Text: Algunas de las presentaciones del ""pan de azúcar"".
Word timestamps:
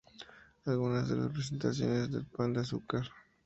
Algunas 0.65 1.07
de 1.09 1.15
las 1.15 1.29
presentaciones 1.31 2.09
del 2.09 2.25
""pan 2.25 2.53
de 2.53 2.61
azúcar"". 2.61 3.03